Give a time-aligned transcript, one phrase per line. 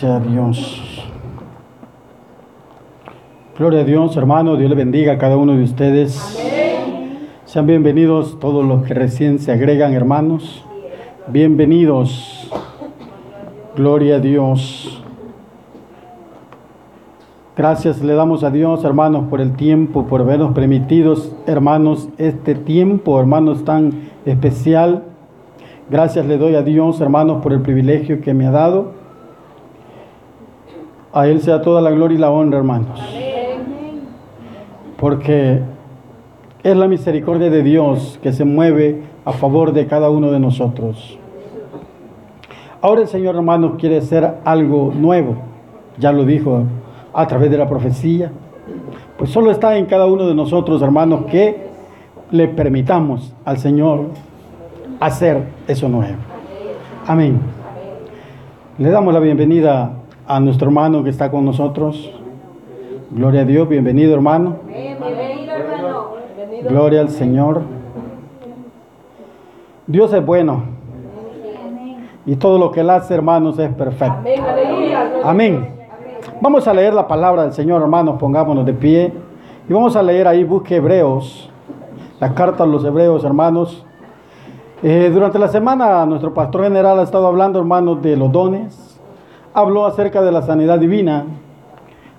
[0.00, 1.04] Gloria a Dios.
[3.58, 4.56] Gloria a Dios, hermano.
[4.56, 6.38] Dios le bendiga a cada uno de ustedes.
[7.44, 10.64] Sean bienvenidos todos los que recién se agregan, hermanos.
[11.28, 12.50] Bienvenidos.
[13.76, 15.02] Gloria a Dios.
[17.54, 21.14] Gracias le damos a Dios, hermanos, por el tiempo, por habernos permitido,
[21.46, 25.02] hermanos, este tiempo, hermanos, tan especial.
[25.90, 28.99] Gracias le doy a Dios, hermanos, por el privilegio que me ha dado.
[31.12, 33.00] A Él sea toda la gloria y la honra, hermanos.
[34.96, 35.60] Porque
[36.62, 41.18] es la misericordia de Dios que se mueve a favor de cada uno de nosotros.
[42.82, 45.36] Ahora el Señor, hermanos, quiere hacer algo nuevo.
[45.98, 46.62] Ya lo dijo
[47.12, 48.30] a través de la profecía.
[49.18, 51.68] Pues solo está en cada uno de nosotros, hermanos, que
[52.30, 54.06] le permitamos al Señor
[55.00, 56.16] hacer eso nuevo.
[57.06, 57.40] Amén.
[58.78, 59.99] Le damos la bienvenida
[60.30, 62.08] a nuestro hermano que está con nosotros.
[63.10, 64.58] Gloria a Dios, bienvenido hermano.
[64.64, 66.10] Bienvenido, hermano.
[66.68, 67.62] Gloria al Señor.
[69.88, 70.62] Dios es bueno.
[72.26, 74.20] Y todo lo que Él hace, hermanos, es perfecto.
[75.24, 75.66] Amén.
[76.40, 79.12] Vamos a leer la palabra del Señor, hermanos, pongámonos de pie.
[79.68, 81.50] Y vamos a leer ahí, busque Hebreos,
[82.20, 83.84] la carta a los Hebreos, hermanos.
[84.80, 88.89] Eh, durante la semana, nuestro pastor general ha estado hablando, hermanos, de los dones.
[89.52, 91.26] Habló acerca de la sanidad divina.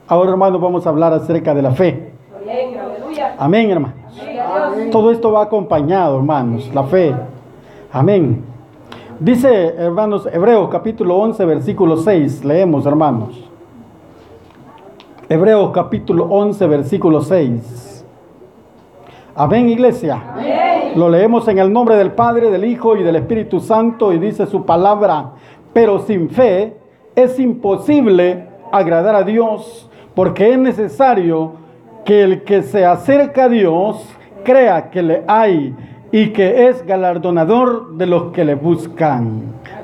[0.08, 2.12] Ahora, hermanos, vamos a hablar acerca de la fe.
[3.38, 3.98] Amén, hermanos.
[4.92, 7.16] Todo esto va acompañado, hermanos, la fe.
[7.92, 8.44] Amén.
[9.20, 12.44] Dice, hermanos, Hebreos capítulo 11, versículo 6.
[12.44, 13.50] Leemos, hermanos.
[15.30, 18.06] Hebreos capítulo 11, versículo 6.
[19.36, 20.22] Amén, iglesia.
[20.96, 24.46] Lo leemos en el nombre del Padre, del Hijo y del Espíritu Santo y dice
[24.46, 25.32] su palabra,
[25.72, 26.81] pero sin fe
[27.16, 31.53] es imposible agradar a Dios, porque es necesario
[32.06, 34.06] que el que se acerca a Dios
[34.44, 35.76] crea que le hay
[36.12, 39.41] y que es galardonador de los que le buscan.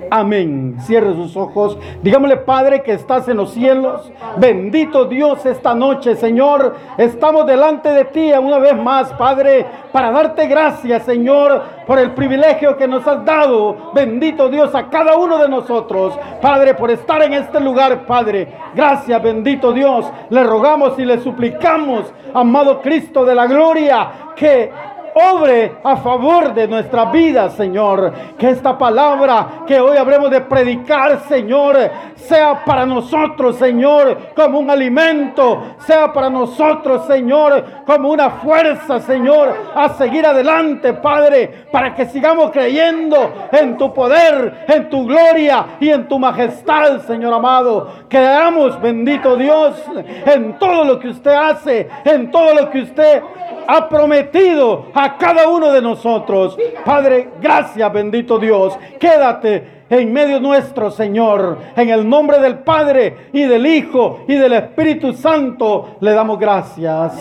[0.10, 0.78] Amén.
[0.80, 1.78] Cierre sus ojos.
[2.02, 4.12] Digámosle, Padre, que estás en los cielos.
[4.38, 6.76] Bendito Dios esta noche, Señor.
[6.98, 12.78] Estamos delante de ti una vez más, Padre, para darte gracias, Señor, por el privilegio
[12.78, 13.92] que nos has dado.
[13.94, 18.48] Bendito Dios a cada uno de nosotros, Padre, por estar en este lugar, Padre.
[18.76, 20.06] Gracias, bendito Dios.
[20.30, 24.72] Le rogamos y le suplicamos, amado Cristo de la gloria, que
[25.18, 28.14] obre a favor de nuestra vida, Señor.
[28.38, 31.78] Que esta palabra que hoy habremos de predicar, Señor,
[32.16, 39.54] sea para nosotros, Señor, como un alimento, sea para nosotros, Señor, como una fuerza, Señor,
[39.76, 45.90] a seguir adelante, Padre, para que sigamos creyendo en tu poder, en tu gloria y
[45.90, 47.88] en tu majestad, Señor amado.
[48.10, 49.82] Creamos, bendito Dios,
[50.26, 53.22] en todo lo que usted hace, en todo lo que usted
[53.68, 54.86] ha prometido
[55.16, 56.58] cada uno de nosotros.
[56.84, 58.78] Padre, gracias, bendito Dios.
[59.00, 61.58] Quédate en medio nuestro, Señor.
[61.76, 67.18] En el nombre del Padre y del Hijo y del Espíritu Santo le damos gracias.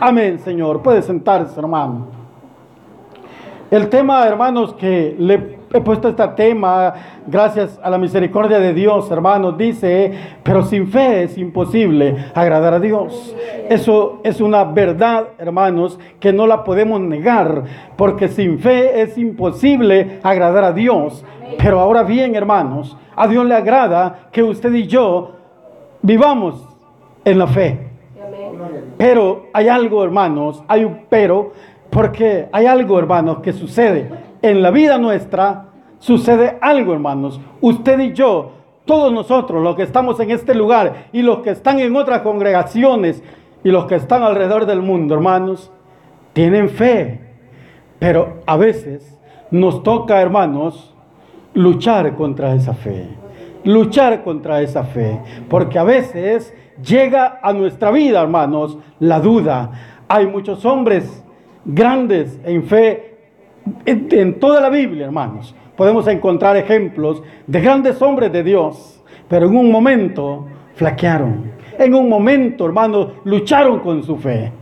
[0.00, 0.82] Amén, Señor.
[0.82, 2.06] Puede sentarse, hermano.
[3.70, 6.94] El tema, hermanos, que le he puesto este tema,
[7.26, 10.12] gracias a la misericordia de Dios, hermanos, dice,
[10.42, 13.34] pero sin fe es imposible agradar a Dios.
[13.68, 17.64] Eso es una verdad, hermanos, que no la podemos negar,
[17.96, 21.24] porque sin fe es imposible agradar a Dios.
[21.58, 25.32] Pero ahora bien, hermanos, a Dios le agrada que usted y yo
[26.00, 26.66] vivamos
[27.24, 27.78] en la fe.
[28.96, 31.52] Pero hay algo, hermanos, hay un pero,
[31.90, 35.66] porque hay algo, hermanos, que sucede en la vida nuestra.
[35.98, 37.40] Sucede algo, hermanos.
[37.60, 38.52] Usted y yo,
[38.84, 43.22] todos nosotros, los que estamos en este lugar y los que están en otras congregaciones
[43.64, 45.70] y los que están alrededor del mundo, hermanos,
[46.32, 47.20] tienen fe.
[47.98, 49.18] Pero a veces
[49.50, 50.94] nos toca, hermanos,
[51.54, 53.08] luchar contra esa fe.
[53.64, 55.20] Luchar contra esa fe.
[55.48, 59.70] Porque a veces llega a nuestra vida, hermanos, la duda.
[60.06, 61.24] Hay muchos hombres
[61.64, 63.07] grandes en fe
[63.86, 65.54] en, toda la Biblia, hermanos.
[65.76, 71.52] Podemos encontrar ejemplos de grandes hombres de Dios, pero en un momento flaquearon.
[71.78, 74.52] En un momento, hermanos, lucharon con su fe.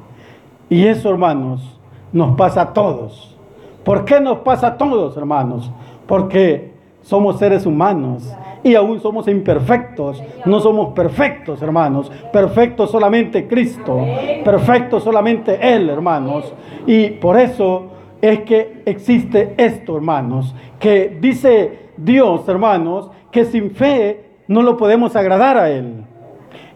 [0.69, 1.79] Y eso, hermanos,
[2.13, 3.37] nos pasa a todos.
[3.85, 5.71] ¿Por qué nos pasa a todos, hermanos?
[6.07, 6.73] Porque
[7.03, 8.29] somos seres humanos
[8.63, 10.23] y aún somos imperfectos.
[10.45, 12.11] No somos perfectos, hermanos.
[12.33, 14.05] Perfecto solamente Cristo.
[14.45, 16.53] Perfecto solamente Él, hermanos.
[16.85, 20.55] Y por eso es que existe esto, hermanos.
[20.79, 26.05] Que dice Dios, hermanos, que sin fe no lo podemos agradar a Él.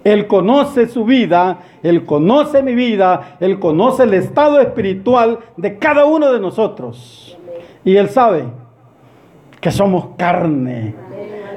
[0.03, 6.07] Él conoce su vida, Él conoce mi vida, Él conoce el estado espiritual de cada
[6.07, 7.39] uno de nosotros.
[7.85, 8.45] Y Él sabe
[9.61, 10.95] que somos carne.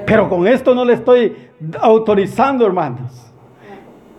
[0.05, 1.35] Pero con esto no le estoy
[1.79, 3.31] autorizando, hermanos,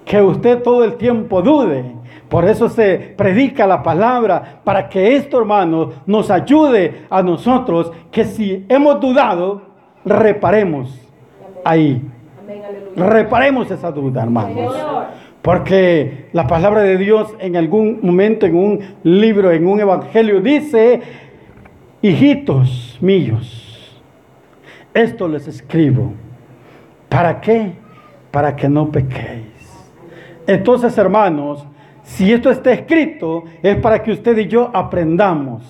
[0.04, 2.03] que usted todo el tiempo dude.
[2.34, 8.24] Por eso se predica la palabra, para que esto, hermanos, nos ayude a nosotros, que
[8.24, 9.62] si hemos dudado,
[10.04, 11.00] reparemos
[11.64, 12.02] ahí.
[12.96, 14.74] Reparemos esa duda, hermanos.
[15.42, 21.02] Porque la palabra de Dios en algún momento, en un libro, en un evangelio, dice,
[22.02, 24.02] hijitos míos,
[24.92, 26.14] esto les escribo.
[27.08, 27.74] ¿Para qué?
[28.32, 29.86] Para que no pequéis.
[30.48, 31.64] Entonces, hermanos,
[32.04, 35.62] si esto está escrito, es para que usted y yo aprendamos.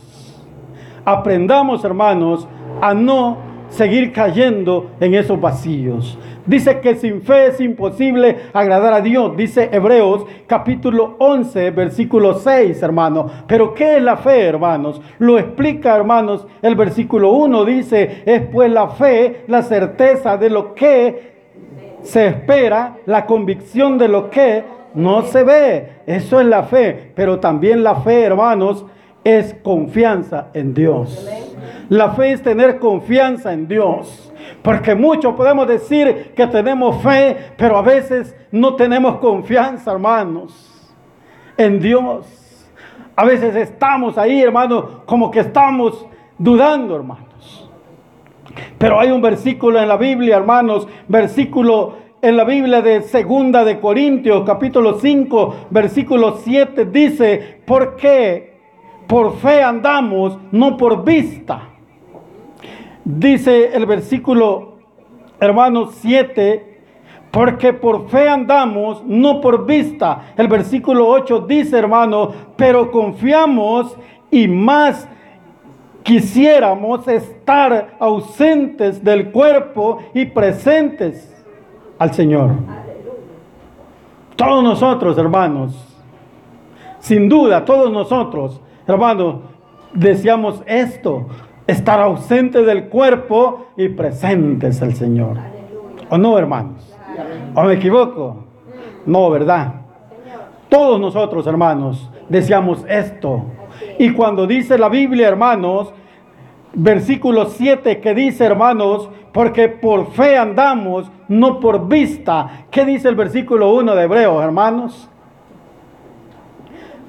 [1.05, 2.47] Aprendamos, hermanos,
[2.81, 3.39] a no
[3.69, 6.19] seguir cayendo en esos vacíos.
[6.47, 9.37] Dice que sin fe es imposible agradar a Dios.
[9.37, 13.33] Dice Hebreos capítulo 11, versículo 6, hermanos.
[13.47, 15.01] Pero ¿qué es la fe, hermanos?
[15.19, 17.65] Lo explica, hermanos, el versículo 1.
[17.65, 21.35] Dice, es pues la fe, la certeza de lo que
[22.03, 24.63] se espera, la convicción de lo que
[24.95, 25.93] no se ve.
[26.07, 27.13] Eso es la fe.
[27.15, 28.87] Pero también la fe, hermanos,
[29.23, 31.29] es confianza en Dios.
[31.89, 34.33] La fe es tener confianza en Dios.
[34.63, 40.93] Porque muchos podemos decir que tenemos fe, pero a veces no tenemos confianza, hermanos,
[41.57, 42.27] en Dios.
[43.17, 46.07] A veces estamos ahí, hermanos, como que estamos
[46.39, 47.71] dudando, hermanos.
[48.79, 53.79] Pero hay un versículo en la Biblia, hermanos, versículo en la Biblia de Segunda de
[53.81, 58.55] Corintios, capítulo 5, versículo 7 dice, "Porque
[59.07, 61.69] por fe andamos, no por vista."
[63.05, 64.79] Dice el versículo,
[65.39, 66.81] hermanos 7,
[67.31, 70.33] porque por fe andamos, no por vista.
[70.39, 73.99] El versículo 8 dice, hermano, pero confiamos
[74.31, 75.07] y más
[76.03, 81.34] quisiéramos estar ausentes del cuerpo y presentes
[81.99, 82.51] al Señor.
[84.37, 85.75] Todos nosotros, hermanos,
[86.99, 89.37] sin duda, todos nosotros, hermanos,
[89.93, 91.27] deseamos esto
[91.67, 95.39] estar ausente del cuerpo y presentes al Señor.
[96.11, 96.95] ¿O no, hermanos?
[97.55, 98.45] ¿O me equivoco?
[99.07, 99.75] No, ¿verdad?
[100.69, 103.45] Todos nosotros, hermanos, deseamos esto.
[103.99, 105.93] Y cuando dice la Biblia, hermanos,
[106.75, 112.67] versículo 7 que dice, hermanos, porque por fe andamos, no por vista.
[112.71, 115.11] ¿Qué dice el versículo 1 de Hebreos, hermanos?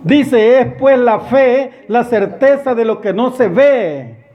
[0.04, 4.26] Dice, es pues la fe, la certeza de lo que no se ve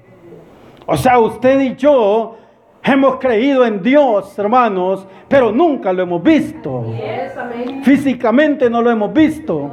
[0.92, 2.36] o sea, usted y yo
[2.82, 6.84] hemos creído en Dios, hermanos, pero nunca lo hemos visto.
[7.84, 9.70] Físicamente no lo hemos visto,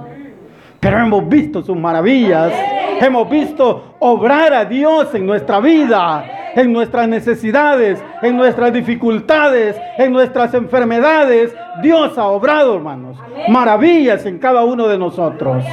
[0.80, 2.54] pero hemos visto sus maravillas.
[3.00, 10.12] Hemos visto obrar a Dios en nuestra vida, en nuestras necesidades, en nuestras dificultades, en
[10.12, 11.56] nuestras enfermedades.
[11.82, 13.18] Dios ha obrado, hermanos,
[13.50, 15.64] maravillas en cada uno de nosotros.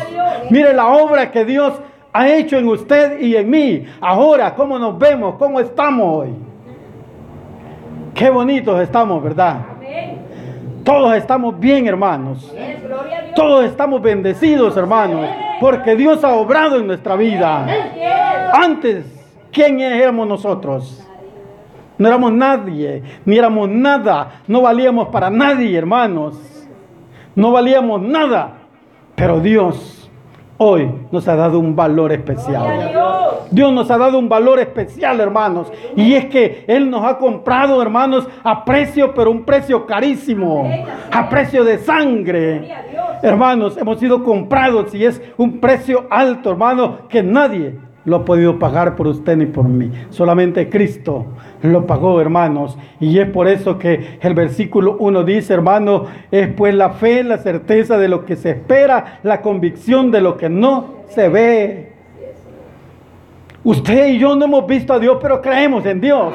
[0.50, 1.72] Mire la obra que Dios
[2.12, 3.84] ha hecho en usted y en mí.
[4.00, 5.36] Ahora, ¿cómo nos vemos?
[5.36, 6.34] ¿Cómo estamos hoy?
[8.14, 9.56] Qué bonitos estamos, ¿verdad?
[10.84, 12.54] Todos estamos bien, hermanos.
[13.34, 15.26] Todos estamos bendecidos, hermanos,
[15.58, 17.66] porque Dios ha obrado en nuestra vida.
[18.52, 19.06] Antes,
[19.50, 21.00] ¿quién éramos nosotros?
[21.96, 26.38] No éramos nadie, ni éramos nada, no valíamos para nadie, hermanos.
[27.34, 28.52] No valíamos nada,
[29.16, 29.93] pero Dios
[30.58, 32.92] hoy nos ha dado un valor especial.
[33.50, 35.72] Dios nos ha dado un valor especial, hermanos.
[35.96, 40.68] Y es que Él nos ha comprado, hermanos, a precio, pero un precio carísimo.
[41.12, 42.68] A precio de sangre.
[43.22, 48.58] Hermanos, hemos sido comprados y es un precio alto, hermanos, que nadie lo ha podido
[48.58, 49.90] pagar por usted ni por mí.
[50.10, 51.26] Solamente Cristo
[51.62, 52.76] lo pagó, hermanos.
[53.00, 57.38] Y es por eso que el versículo 1 dice, hermano, es pues la fe, la
[57.38, 61.92] certeza de lo que se espera, la convicción de lo que no se ve.
[63.62, 66.34] Usted y yo no hemos visto a Dios, pero creemos en Dios.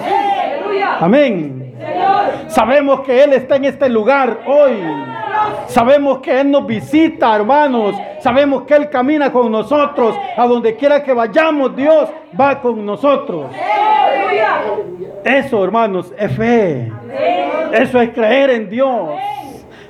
[1.00, 1.76] Amén.
[2.48, 4.74] Sabemos que Él está en este lugar hoy.
[5.68, 7.96] Sabemos que Él nos visita, hermanos.
[8.20, 10.16] Sabemos que Él camina con nosotros.
[10.38, 13.52] A donde quiera que vayamos, Dios va con nosotros.
[15.24, 16.92] Eso, hermanos, es fe.
[17.74, 19.10] Eso es creer en Dios.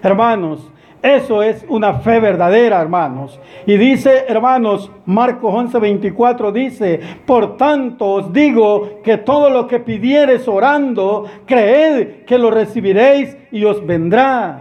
[0.01, 0.69] Hermanos,
[1.01, 3.39] Eso es una fe verdadera, hermanos.
[3.65, 10.45] Y dice, hermanos, Marcos 11:24 dice, por tanto os digo que todo lo que pidiereis
[10.47, 14.59] orando, creed que lo recibiréis y os vendrá.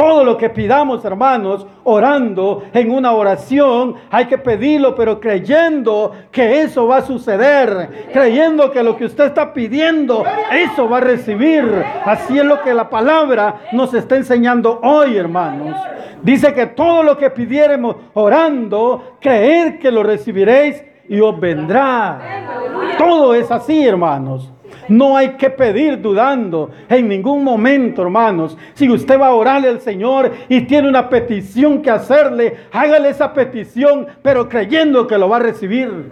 [0.00, 6.62] Todo lo que pidamos, hermanos, orando en una oración, hay que pedirlo, pero creyendo que
[6.62, 11.84] eso va a suceder, creyendo que lo que usted está pidiendo, eso va a recibir.
[12.06, 15.76] Así es lo que la palabra nos está enseñando hoy, hermanos.
[16.22, 22.96] Dice que todo lo que pidiéramos orando, creed que lo recibiréis y os vendrá.
[22.96, 24.50] Todo es así, hermanos.
[24.90, 28.58] No hay que pedir dudando en ningún momento, hermanos.
[28.74, 33.32] Si usted va a orarle al Señor y tiene una petición que hacerle, hágale esa
[33.32, 36.10] petición, pero creyendo que lo va a recibir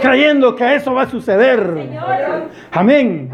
[0.00, 1.88] creyendo que eso va a suceder.
[2.72, 3.30] Amén.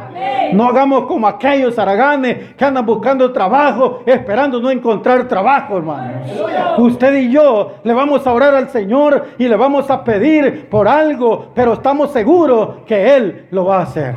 [0.52, 6.30] No hagamos como aquellos araganes que andan buscando trabajo, esperando no encontrar trabajo, hermanos.
[6.78, 10.88] Usted y yo le vamos a orar al Señor y le vamos a pedir por
[10.88, 14.14] algo, pero estamos seguros que Él lo va a hacer.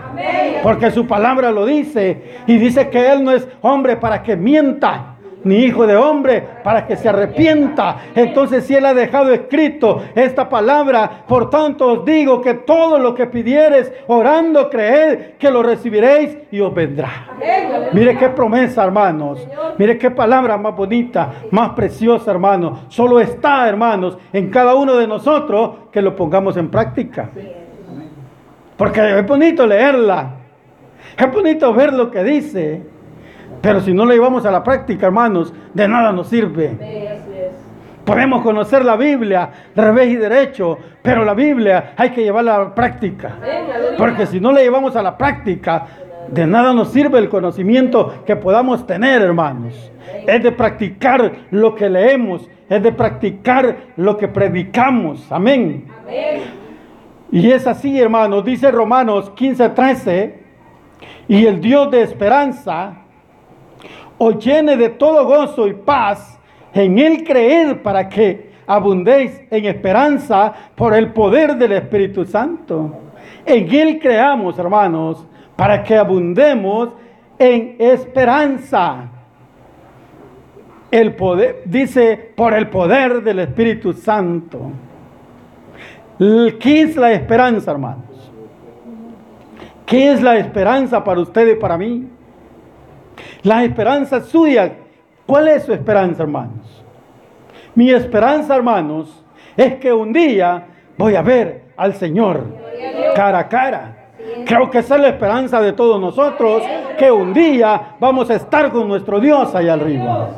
[0.63, 5.08] Porque su palabra lo dice y dice que Él no es hombre para que mienta
[5.43, 7.97] ni hijo de hombre para que se arrepienta.
[8.15, 13.13] Entonces si Él ha dejado escrito esta palabra, por tanto os digo que todo lo
[13.15, 17.09] que pidieres orando, creed que lo recibiréis y os vendrá.
[17.93, 19.47] Mire qué promesa, hermanos.
[19.77, 22.79] Mire qué palabra más bonita, más preciosa, hermanos.
[22.89, 27.29] Solo está, hermanos, en cada uno de nosotros que lo pongamos en práctica.
[28.77, 30.31] Porque es bonito leerla.
[31.17, 32.81] Es bonito ver lo que dice.
[33.61, 36.77] Pero si no lo llevamos a la práctica, hermanos, de nada nos sirve.
[38.05, 42.75] Podemos conocer la Biblia revés y derecho, pero la Biblia hay que llevarla a la
[42.75, 43.35] práctica.
[43.97, 45.85] Porque si no la llevamos a la práctica,
[46.31, 49.91] de nada nos sirve el conocimiento que podamos tener, hermanos.
[50.25, 55.31] Es de practicar lo que leemos, es de practicar lo que predicamos.
[55.31, 55.85] Amén.
[57.31, 60.33] Y es así, hermanos, dice Romanos 15:13,
[61.27, 63.03] y el Dios de esperanza
[64.19, 66.39] os llene de todo gozo y paz
[66.73, 72.99] en Él creer para que abundéis en esperanza por el poder del Espíritu Santo.
[73.45, 76.89] En Él creamos, hermanos, para que abundemos
[77.39, 79.09] en esperanza.
[80.91, 84.71] El poder, dice, por el poder del Espíritu Santo.
[86.17, 88.31] ¿Qué es la esperanza, hermanos?
[89.85, 92.07] ¿Qué es la esperanza para usted y para mí?
[93.43, 94.73] La esperanza suya,
[95.25, 96.83] ¿cuál es su esperanza, hermanos?
[97.75, 99.23] Mi esperanza, hermanos,
[99.55, 100.65] es que un día
[100.97, 102.43] voy a ver al Señor
[103.15, 103.95] cara a cara.
[104.45, 106.63] Creo que esa es la esperanza de todos nosotros,
[106.97, 110.29] que un día vamos a estar con nuestro Dios allá arriba.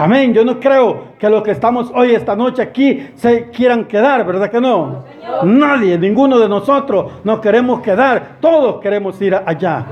[0.00, 0.32] Amén.
[0.32, 4.48] Yo no creo que los que estamos hoy, esta noche aquí, se quieran quedar, ¿verdad
[4.48, 5.02] que no?
[5.42, 8.36] Nadie, ninguno de nosotros nos queremos quedar.
[8.40, 9.84] Todos queremos ir allá.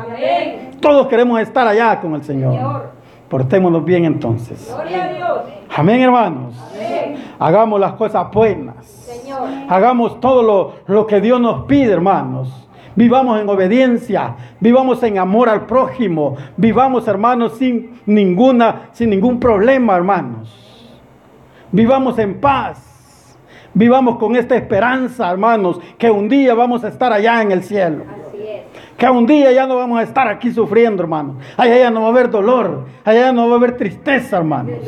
[0.81, 2.91] Todos queremos estar allá con el Señor.
[3.29, 4.73] Portémonos bien entonces.
[5.75, 6.55] Amén, hermanos.
[7.41, 9.11] Hagamos las cosas buenas.
[9.69, 12.66] Hagamos todo lo, lo que Dios nos pide, hermanos.
[12.97, 19.95] Vivamos en obediencia, vivamos en amor al prójimo, vivamos, hermanos, sin ninguna, sin ningún problema,
[19.95, 20.67] hermanos.
[21.71, 23.37] Vivamos en paz.
[23.75, 28.05] Vivamos con esta esperanza, hermanos, que un día vamos a estar allá en el cielo.
[28.97, 31.37] Que un día ya no vamos a estar aquí sufriendo, hermanos.
[31.59, 32.87] Allá ya no va a haber dolor.
[33.05, 34.79] Allá ya no va a haber tristeza, hermanos.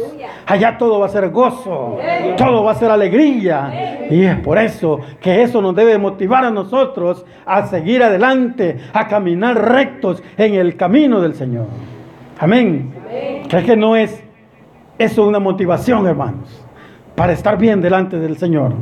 [0.46, 1.98] Allá todo va a ser gozo.
[2.38, 4.08] Todo va a ser alegría.
[4.10, 9.06] Y es por eso que eso nos debe motivar a nosotros a seguir adelante, a
[9.08, 11.66] caminar rectos en el camino del Señor.
[12.38, 12.94] Amén.
[13.48, 14.24] ¿Crees que no es
[14.96, 16.64] eso una motivación, hermanos?
[17.14, 18.72] Para estar bien delante del Señor.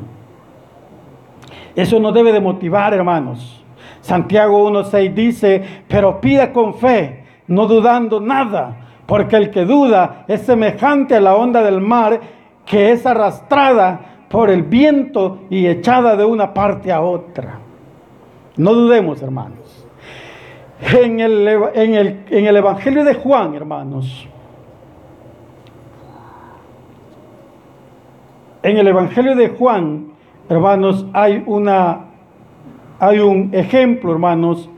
[1.74, 3.65] Eso nos debe de motivar, hermanos.
[4.06, 10.42] Santiago 1.6 dice, pero pida con fe, no dudando nada, porque el que duda es
[10.42, 12.20] semejante a la onda del mar
[12.64, 17.58] que es arrastrada por el viento y echada de una parte a otra.
[18.56, 19.88] No dudemos, hermanos.
[20.80, 24.28] En el, en el, en el Evangelio de Juan, hermanos,
[28.62, 30.12] en el Evangelio de Juan,
[30.48, 32.05] hermanos, hay una
[32.98, 34.70] hay un ejemplo, hermanos,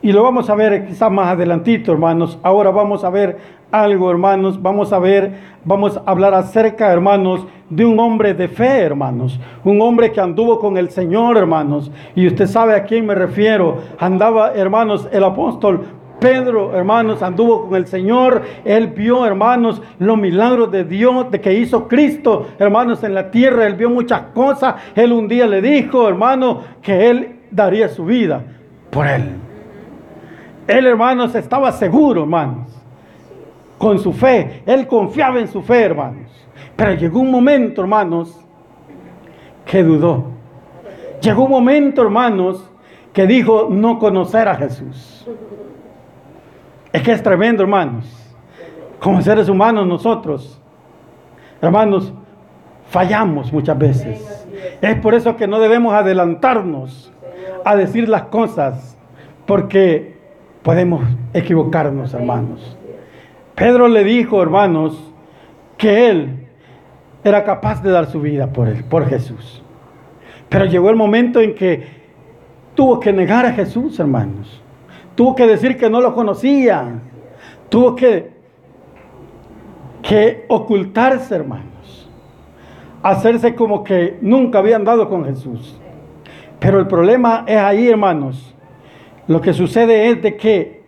[0.00, 2.38] y lo vamos a ver quizás más adelantito, hermanos.
[2.42, 3.38] Ahora vamos a ver
[3.72, 4.62] algo, hermanos.
[4.62, 9.40] Vamos a ver, vamos a hablar acerca, hermanos, de un hombre de fe, hermanos.
[9.64, 11.90] Un hombre que anduvo con el Señor, hermanos.
[12.14, 13.78] Y usted sabe a quién me refiero.
[13.98, 15.84] Andaba, hermanos, el apóstol
[16.20, 18.42] Pedro, hermanos, anduvo con el Señor.
[18.64, 23.66] Él vio, hermanos, los milagros de Dios, de que hizo Cristo, hermanos, en la tierra.
[23.66, 24.76] Él vio muchas cosas.
[24.94, 28.42] Él un día le dijo, hermano, que él daría su vida
[28.90, 29.24] por él.
[30.66, 32.68] Él, hermanos, estaba seguro, hermanos,
[33.78, 34.62] con su fe.
[34.66, 36.30] Él confiaba en su fe, hermanos.
[36.76, 38.38] Pero llegó un momento, hermanos,
[39.64, 40.24] que dudó.
[41.20, 42.70] Llegó un momento, hermanos,
[43.12, 45.26] que dijo no conocer a Jesús.
[46.92, 48.04] Es que es tremendo, hermanos.
[49.00, 50.60] Como seres humanos nosotros,
[51.60, 52.12] hermanos,
[52.88, 54.46] fallamos muchas veces.
[54.80, 57.12] Es por eso que no debemos adelantarnos
[57.64, 58.96] a decir las cosas,
[59.46, 60.16] porque
[60.62, 62.76] podemos equivocarnos, hermanos.
[63.54, 65.12] Pedro le dijo, hermanos,
[65.76, 66.46] que él
[67.24, 69.62] era capaz de dar su vida por él, por Jesús.
[70.48, 71.86] Pero llegó el momento en que
[72.74, 74.62] tuvo que negar a Jesús, hermanos.
[75.18, 77.00] Tuvo que decir que no lo conocía.
[77.68, 78.30] Tuvo que,
[80.00, 82.08] que ocultarse, hermanos.
[83.02, 85.76] Hacerse como que nunca había andado con Jesús.
[86.60, 88.54] Pero el problema es ahí, hermanos.
[89.26, 90.82] Lo que sucede es de que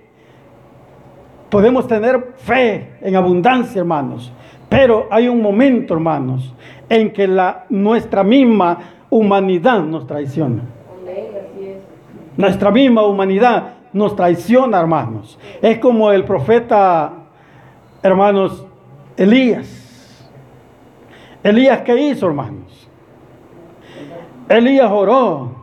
[1.51, 4.33] podemos tener fe en abundancia, hermanos.
[4.69, 6.55] Pero hay un momento, hermanos,
[6.89, 8.79] en que la, nuestra misma
[9.11, 10.63] humanidad nos traiciona.
[12.37, 15.39] Nuestra misma humanidad nos traiciona, hermanos.
[15.61, 17.13] Es como el profeta,
[18.03, 18.65] hermanos,
[19.17, 20.29] Elías.
[21.43, 22.89] Elías, ¿qué hizo, hermanos?
[24.49, 25.61] Elías oró.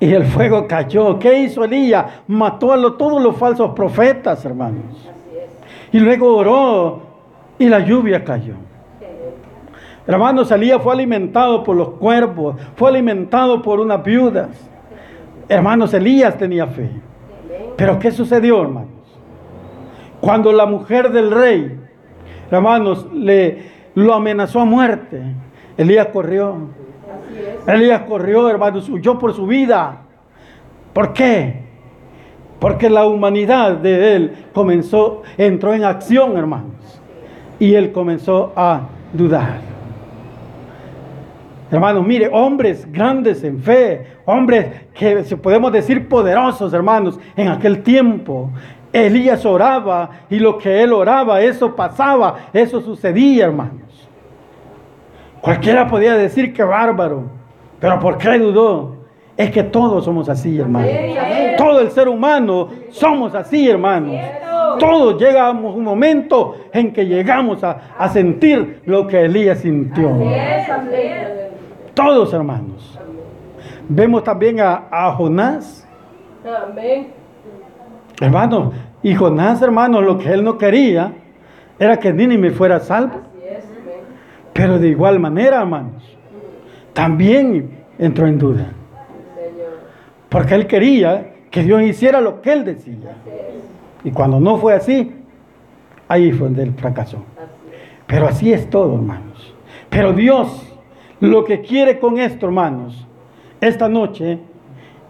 [0.00, 1.18] Y el fuego cayó.
[1.18, 2.06] ¿Qué hizo Elías?
[2.26, 5.08] Mató a todos los falsos profetas, hermanos.
[5.90, 7.00] Y luego oró
[7.58, 8.54] y la lluvia cayó.
[10.06, 14.67] Hermanos, Elías fue alimentado por los cuervos, fue alimentado por unas viudas.
[15.48, 16.90] Hermanos, Elías tenía fe.
[17.76, 18.90] Pero ¿qué sucedió, hermanos?
[20.20, 21.78] Cuando la mujer del rey,
[22.50, 25.22] hermanos, le lo amenazó a muerte,
[25.76, 26.56] Elías corrió.
[27.66, 30.02] Elías corrió, hermanos, huyó por su vida.
[30.92, 31.62] ¿Por qué?
[32.58, 37.00] Porque la humanidad de él comenzó, entró en acción, hermanos.
[37.60, 38.82] Y él comenzó a
[39.12, 39.67] dudar.
[41.70, 47.82] Hermanos, mire, hombres grandes en fe, hombres que se podemos decir poderosos, hermanos, en aquel
[47.82, 48.50] tiempo.
[48.90, 54.08] Elías oraba y lo que él oraba, eso pasaba, eso sucedía, hermanos.
[55.42, 57.24] Cualquiera podía decir que bárbaro,
[57.78, 58.96] pero ¿por qué dudó?
[59.36, 60.90] Es que todos somos así, hermanos.
[61.56, 64.16] Todo el ser humano somos así, hermanos.
[64.80, 70.10] Todos llegamos un momento en que llegamos a, a sentir lo que Elías sintió.
[71.98, 72.96] Todos, hermanos.
[73.88, 75.84] Vemos también a, Jonás.
[76.46, 77.08] Amén.
[78.20, 81.12] Hermanos, y Jonás, hermanos, lo que él no quería
[81.76, 83.22] era que Nínive fuera salvo.
[84.52, 86.04] Pero de igual manera, hermanos,
[86.92, 88.70] también entró en duda.
[90.28, 93.16] Porque él quería que Dios hiciera lo que él decía.
[94.04, 95.16] Y cuando no fue así,
[96.06, 97.24] ahí fue donde él fracasó.
[98.06, 99.52] Pero así es todo, hermanos.
[99.90, 100.67] Pero Dios
[101.20, 103.06] lo que quiere con esto, hermanos,
[103.60, 104.38] esta noche,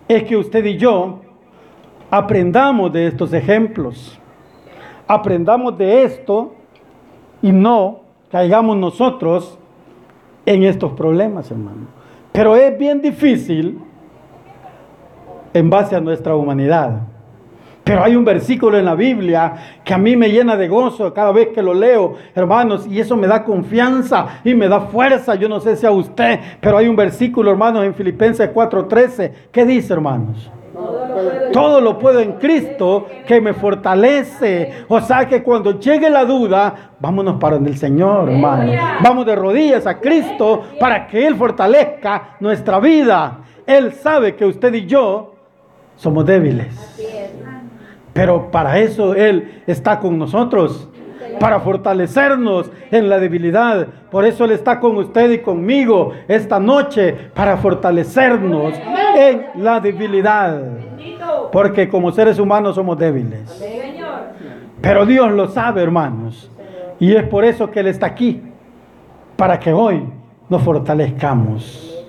[0.09, 1.21] es que usted y yo
[2.11, 4.19] aprendamos de estos ejemplos.
[5.07, 6.55] Aprendamos de esto
[7.43, 9.59] y no caigamos nosotros
[10.47, 11.89] en estos problemas, hermano.
[12.33, 13.79] Pero es bien difícil
[15.53, 17.03] en base a nuestra humanidad.
[17.89, 21.33] Pero hay un versículo en la Biblia que a mí me llena de gozo cada
[21.33, 25.37] vez que lo leo, hermanos, y eso me da confianza y me da fuerza.
[25.37, 29.33] Yo no sé si a usted, pero hay un versículo, hermanos, en Filipenses 4:13.
[29.51, 30.51] ¿Qué dice, hermanos?
[31.51, 34.85] Todo lo puedo en Cristo que me fortalece.
[34.89, 38.71] O sea que cuando llegue la duda, vámonos para el Señor, hermano.
[39.03, 43.39] Vamos de rodillas a Cristo para que Él fortalezca nuestra vida.
[43.67, 45.33] Él sabe que usted y yo
[45.97, 46.77] somos débiles.
[48.19, 50.89] Pero para eso Él está con nosotros,
[51.39, 53.87] para fortalecernos en la debilidad.
[54.11, 58.75] Por eso Él está con usted y conmigo esta noche, para fortalecernos
[59.17, 60.61] en la debilidad.
[61.53, 63.65] Porque como seres humanos somos débiles.
[64.81, 66.51] Pero Dios lo sabe, hermanos.
[66.99, 68.43] Y es por eso que Él está aquí,
[69.37, 70.03] para que hoy
[70.49, 72.05] nos fortalezcamos.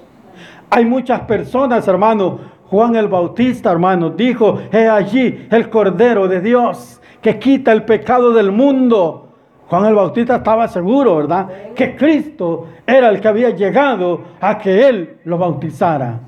[0.72, 2.39] Hay muchas personas, hermanos,
[2.70, 8.32] Juan el Bautista, hermanos, dijo, he allí el Cordero de Dios que quita el pecado
[8.32, 9.30] del mundo.
[9.68, 11.74] Juan el Bautista estaba seguro, ¿verdad?
[11.76, 16.20] Que Cristo era el que había llegado a que él lo bautizara.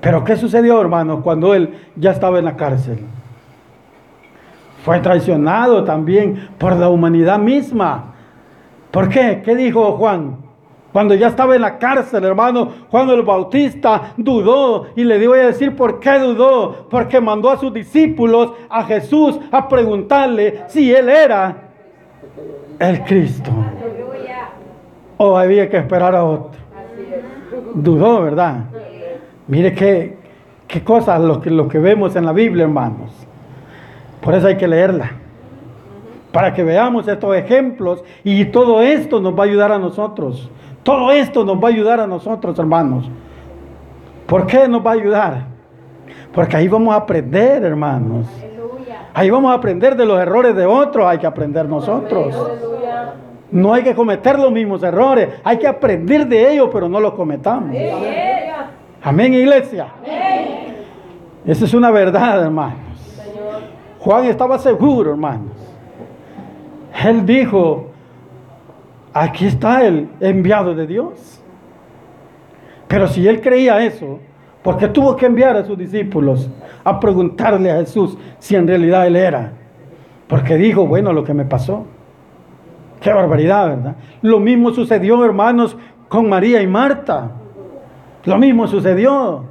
[0.00, 2.98] Pero ¿qué sucedió, hermanos, cuando él ya estaba en la cárcel?
[4.82, 8.14] Fue traicionado también por la humanidad misma.
[8.90, 9.42] ¿Por qué?
[9.44, 10.45] ¿Qué dijo Juan?
[10.96, 15.48] Cuando ya estaba en la cárcel, hermano, Juan el Bautista dudó y le voy a
[15.48, 16.86] decir por qué dudó.
[16.88, 21.68] Porque mandó a sus discípulos, a Jesús, a preguntarle si él era
[22.78, 23.50] el Cristo.
[25.18, 26.58] O había que esperar a otro.
[27.74, 28.64] Dudó, ¿verdad?
[29.48, 30.16] Mire qué,
[30.66, 33.10] qué cosas lo que, lo que vemos en la Biblia, hermanos.
[34.22, 35.10] Por eso hay que leerla.
[36.32, 40.50] Para que veamos estos ejemplos y todo esto nos va a ayudar a nosotros.
[40.86, 43.10] Todo esto nos va a ayudar a nosotros, hermanos.
[44.24, 45.42] ¿Por qué nos va a ayudar?
[46.32, 48.28] Porque ahí vamos a aprender, hermanos.
[49.12, 52.32] Ahí vamos a aprender de los errores de otros, hay que aprender nosotros.
[53.50, 57.14] No hay que cometer los mismos errores, hay que aprender de ellos, pero no los
[57.14, 57.76] cometamos.
[59.02, 59.88] Amén, iglesia.
[61.44, 62.78] Esa es una verdad, hermanos.
[63.98, 65.50] Juan estaba seguro, hermanos.
[67.04, 67.85] Él dijo,
[69.22, 71.40] aquí está el enviado de Dios.
[72.88, 74.18] Pero si él creía eso,
[74.62, 76.48] porque tuvo que enviar a sus discípulos
[76.84, 79.52] a preguntarle a Jesús si en realidad él era.
[80.28, 81.86] Porque dijo, bueno, lo que me pasó.
[83.00, 83.96] Qué barbaridad, ¿verdad?
[84.22, 85.76] Lo mismo sucedió, hermanos,
[86.08, 87.30] con María y Marta.
[88.24, 89.44] Lo mismo sucedió.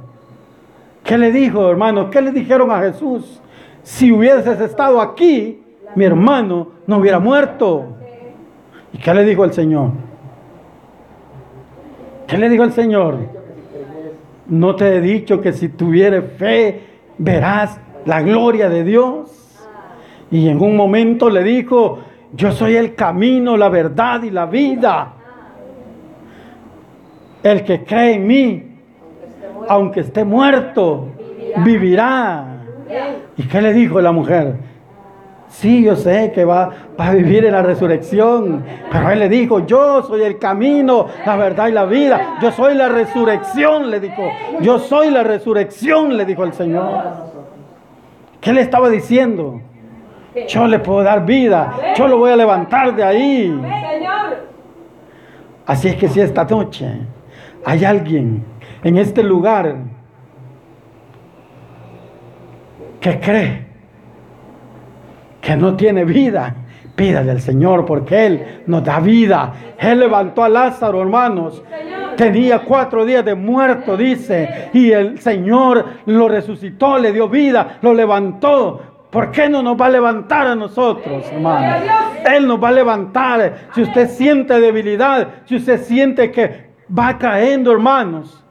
[1.02, 2.10] ¿Qué le dijo, hermano?
[2.10, 3.40] ¿Qué le dijeron a Jesús?
[3.82, 5.62] Si hubieses estado aquí,
[5.94, 7.95] mi hermano no hubiera muerto.
[8.96, 9.90] ¿Y qué le dijo el Señor?
[12.26, 13.18] ¿Qué le dijo el Señor?
[14.46, 16.80] No te he dicho que si tuvieres fe,
[17.18, 19.30] verás la gloria de Dios.
[20.30, 21.98] Y en un momento le dijo,
[22.32, 25.12] yo soy el camino, la verdad y la vida.
[27.42, 28.62] El que cree en mí,
[29.68, 31.08] aunque esté muerto,
[31.58, 32.62] vivirá.
[33.36, 34.54] ¿Y qué le dijo la mujer?
[35.48, 38.64] Sí, yo sé que va, va, a vivir en la resurrección.
[38.90, 42.38] Pero él le dijo, yo soy el camino, la verdad y la vida.
[42.42, 44.28] Yo soy la resurrección, le dijo.
[44.60, 47.02] Yo soy la resurrección, le dijo el Señor.
[48.40, 49.60] ¿Qué le estaba diciendo?
[50.48, 51.72] Yo le puedo dar vida.
[51.96, 53.60] Yo lo voy a levantar de ahí.
[55.64, 56.88] Así es que si esta noche
[57.64, 58.44] hay alguien
[58.84, 59.76] en este lugar
[63.00, 63.65] que cree
[65.46, 66.56] que no tiene vida,
[66.96, 69.52] pídale al Señor porque Él nos da vida.
[69.78, 71.62] Él levantó a Lázaro, hermanos.
[72.16, 77.94] Tenía cuatro días de muerto, dice, y el Señor lo resucitó, le dio vida, lo
[77.94, 79.06] levantó.
[79.08, 81.82] ¿Por qué no nos va a levantar a nosotros, hermanos?
[82.34, 83.68] Él nos va a levantar.
[83.72, 88.44] Si usted siente debilidad, si usted siente que va cayendo, hermanos,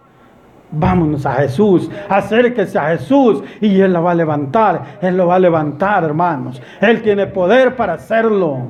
[0.75, 4.99] vámonos a Jesús, acérquese a Jesús y Él la va a levantar.
[5.01, 6.61] Él lo va a levantar, hermanos.
[6.81, 8.67] Él tiene poder para hacerlo.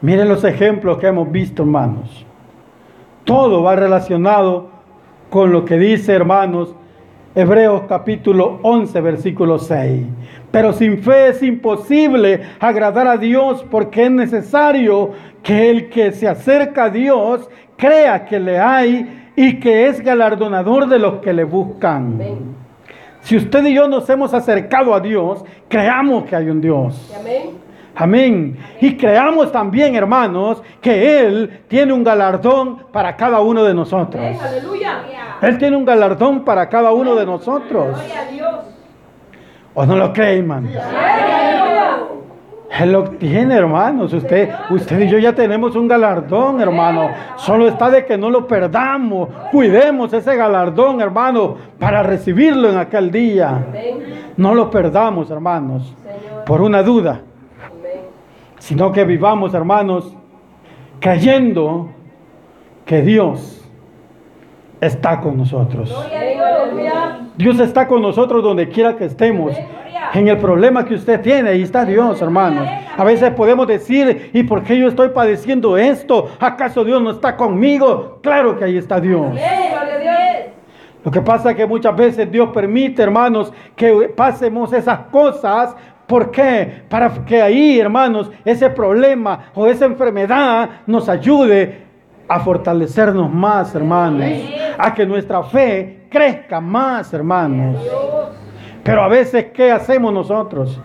[0.00, 2.26] Miren los ejemplos que hemos visto, hermanos.
[3.24, 4.70] Todo va relacionado
[5.30, 6.74] con lo que dice, hermanos,
[7.34, 10.06] Hebreos capítulo 11, versículo 6.
[10.50, 16.28] Pero sin fe es imposible agradar a Dios porque es necesario que el que se
[16.28, 21.44] acerca a Dios crea que le hay y que es galardonador de los que le
[21.44, 22.18] buscan.
[23.20, 27.12] Si usted y yo nos hemos acercado a Dios, creamos que hay un Dios.
[27.94, 28.58] Amén.
[28.80, 34.22] Y creamos también, hermanos, que Él tiene un galardón para cada uno de nosotros.
[35.42, 37.98] Él tiene un galardón para cada uno de nosotros.
[39.74, 40.68] ¿O no lo cree, hermano?
[42.80, 44.12] Él lo tiene, hermanos.
[44.12, 47.10] Usted, usted y yo ya tenemos un galardón, hermano.
[47.36, 49.28] Solo está de que no lo perdamos.
[49.50, 53.66] Cuidemos ese galardón, hermano, para recibirlo en aquel día.
[54.36, 55.94] No lo perdamos, hermanos,
[56.46, 57.20] por una duda.
[58.58, 60.16] Sino que vivamos, hermanos,
[60.98, 61.90] creyendo
[62.86, 63.62] que Dios
[64.80, 65.94] está con nosotros.
[67.36, 69.52] Dios está con nosotros donde quiera que estemos.
[70.14, 72.68] En el problema que usted tiene, ahí está Dios, hermanos.
[72.96, 76.30] A veces podemos decir, ¿y por qué yo estoy padeciendo esto?
[76.38, 78.18] ¿Acaso Dios no está conmigo?
[78.22, 79.34] Claro que ahí está Dios.
[81.04, 85.74] Lo que pasa es que muchas veces Dios permite, hermanos, que pasemos esas cosas
[86.12, 86.82] ¿Por qué?
[86.90, 91.86] Para que ahí, hermanos, ese problema o esa enfermedad nos ayude
[92.28, 94.30] a fortalecernos más, hermanos.
[94.76, 97.76] A que nuestra fe crezca más, hermanos.
[98.82, 100.80] Pero a veces, ¿qué hacemos nosotros?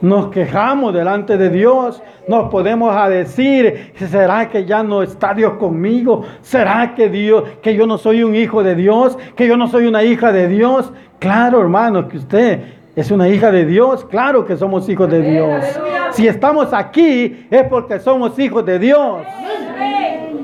[0.00, 5.54] Nos quejamos delante de Dios, nos podemos a decir, ¿será que ya no está Dios
[5.54, 6.24] conmigo?
[6.42, 9.86] ¿Será que Dios, que yo no soy un hijo de Dios, que yo no soy
[9.86, 10.92] una hija de Dios?
[11.18, 12.60] Claro, hermano, que usted
[12.94, 15.64] es una hija de Dios, claro que somos hijos de Dios.
[16.12, 19.22] Si estamos aquí es porque somos hijos de Dios.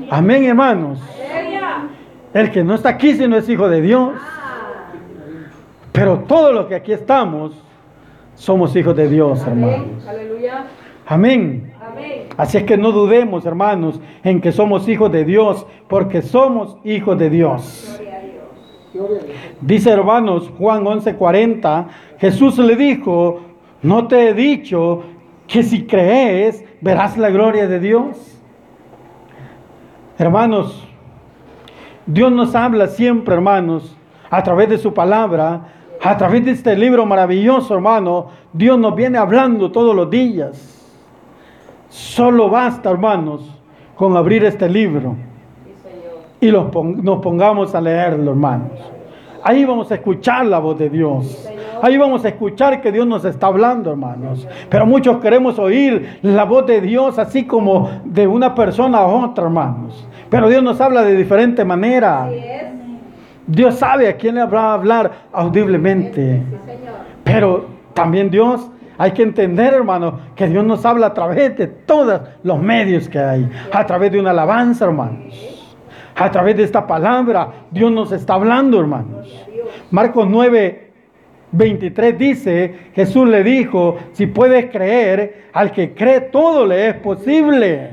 [0.09, 0.99] Amén, hermanos.
[2.33, 4.13] El que no está aquí si no es hijo de Dios.
[5.93, 7.53] Pero todos los que aquí estamos
[8.35, 10.05] somos hijos de Dios, hermanos.
[10.07, 10.65] Aleluya.
[11.05, 11.71] Amén.
[11.79, 12.27] Amén.
[12.35, 17.17] Así es que no dudemos, hermanos, en que somos hijos de Dios, porque somos hijos
[17.19, 18.01] de Dios.
[19.61, 23.41] Dice, hermanos, Juan 11:40, Jesús le dijo,
[23.81, 25.03] no te he dicho
[25.47, 28.39] que si crees verás la gloria de Dios.
[30.17, 30.87] Hermanos,
[32.05, 33.95] Dios nos habla siempre, hermanos,
[34.29, 35.67] a través de su palabra,
[36.03, 38.27] a través de este libro maravilloso, hermano.
[38.51, 40.69] Dios nos viene hablando todos los días.
[41.89, 43.49] Solo basta, hermanos,
[43.95, 45.15] con abrir este libro
[46.41, 48.71] y nos pongamos a leerlo, hermanos.
[49.43, 51.49] Ahí vamos a escuchar la voz de Dios.
[51.81, 54.45] Ahí vamos a escuchar que Dios nos está hablando, hermanos.
[54.69, 59.45] Pero muchos queremos oír la voz de Dios así como de una persona a otra,
[59.45, 60.05] hermanos.
[60.29, 62.29] Pero Dios nos habla de diferente manera.
[63.47, 66.41] Dios sabe a quién le va a hablar audiblemente.
[67.23, 72.21] Pero también Dios, hay que entender, hermano, que Dios nos habla a través de todos
[72.43, 73.49] los medios que hay.
[73.71, 75.33] A través de una alabanza, hermanos.
[76.15, 79.27] A través de esta palabra, Dios nos está hablando, hermanos.
[79.89, 80.91] Marcos 9,
[81.51, 87.91] 23 dice, Jesús le dijo, si puedes creer, al que cree todo le es posible.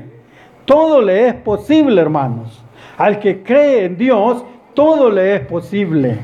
[0.65, 2.63] Todo le es posible, hermanos.
[2.97, 6.19] Al que cree en Dios, todo le es posible.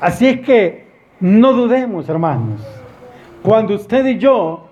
[0.00, 0.86] Así es que
[1.20, 2.60] no dudemos, hermanos.
[3.42, 4.66] Cuando usted y yo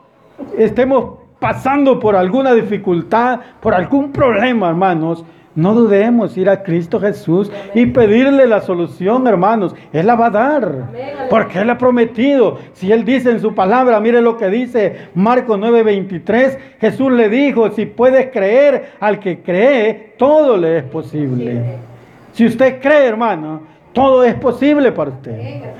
[0.57, 7.51] estemos pasando por alguna dificultad, por algún problema, hermanos, no dudemos ir a Cristo Jesús
[7.75, 9.75] y pedirle la solución, hermanos.
[9.93, 10.85] Él la va a dar.
[11.29, 12.59] Porque Él ha prometido.
[12.75, 16.59] Si Él dice en su palabra, mire lo que dice Marcos 9:23.
[16.81, 21.79] Jesús le dijo, si puedes creer, al que cree, todo le es posible.
[22.39, 25.75] Si usted cree, hermano, todo es posible para usted.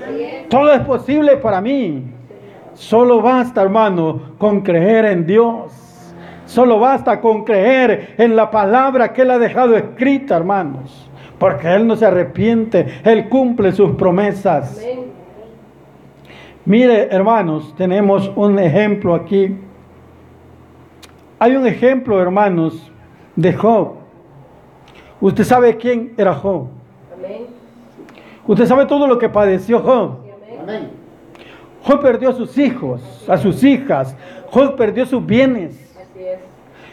[0.49, 2.03] Todo es posible para mí.
[2.73, 5.71] Solo basta, hermano, con creer en Dios.
[6.43, 11.09] Solo basta con creer en la palabra que Él ha dejado escrita, hermanos.
[11.37, 14.85] Porque Él no se arrepiente, Él cumple sus promesas.
[16.65, 19.55] Mire, hermanos, tenemos un ejemplo aquí.
[21.39, 22.91] Hay un ejemplo, hermanos,
[23.37, 23.98] de Job.
[25.21, 26.67] Usted sabe quién era Job.
[27.17, 27.47] Amén.
[28.47, 30.17] Usted sabe todo lo que padeció Job.
[30.61, 30.89] Amén.
[31.83, 34.15] Job perdió a sus hijos, a sus hijas.
[34.51, 35.73] Job perdió sus bienes.
[35.99, 36.39] Así es.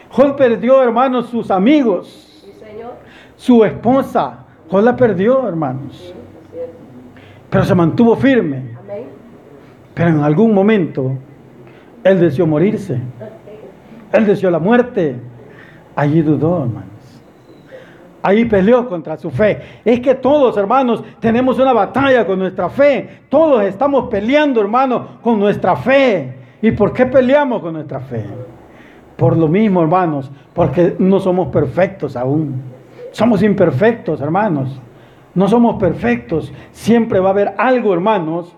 [0.09, 2.93] Job perdió, hermanos, sus amigos, Sí, Señor.
[3.35, 4.45] su esposa.
[4.69, 5.95] Job la perdió, hermanos.
[5.95, 6.13] Así
[6.53, 6.69] es.
[7.49, 8.75] Pero se mantuvo firme.
[8.79, 9.05] Amén.
[9.93, 11.13] Pero en algún momento
[12.03, 12.99] él deseó morirse.
[14.13, 15.17] Él deseó la muerte.
[15.93, 16.96] Allí dudó, hermanos.
[18.27, 19.61] Ahí peleó contra su fe.
[19.85, 23.21] Es que todos, hermanos, tenemos una batalla con nuestra fe.
[23.29, 26.35] Todos estamos peleando, hermanos, con nuestra fe.
[26.61, 28.25] ¿Y por qué peleamos con nuestra fe?
[29.15, 32.63] Por lo mismo, hermanos, porque no somos perfectos aún.
[33.11, 34.77] Somos imperfectos, hermanos.
[35.33, 36.51] No somos perfectos.
[36.73, 38.53] Siempre va a haber algo, hermanos,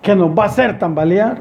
[0.00, 1.36] que nos va a hacer tambalear.